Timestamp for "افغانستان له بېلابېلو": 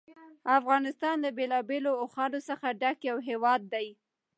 0.57-1.91